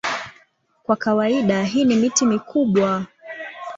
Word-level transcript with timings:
Kwa 0.83 0.95
kawaida 0.95 1.63
hii 1.63 1.85
ni 1.85 1.95
miti 1.95 2.25
mikubwa. 2.25 3.05